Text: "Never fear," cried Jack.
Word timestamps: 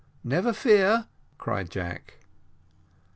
"Never 0.23 0.51
fear," 0.51 1.05
cried 1.37 1.69
Jack. 1.69 2.21